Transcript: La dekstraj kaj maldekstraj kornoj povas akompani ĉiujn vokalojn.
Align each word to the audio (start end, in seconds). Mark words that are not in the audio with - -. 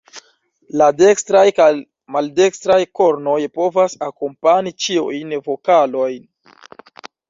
La 0.81 0.87
dekstraj 1.01 1.43
kaj 1.59 1.67
maldekstraj 2.17 2.79
kornoj 3.01 3.39
povas 3.61 4.01
akompani 4.11 4.77
ĉiujn 4.85 5.41
vokalojn. 5.51 6.31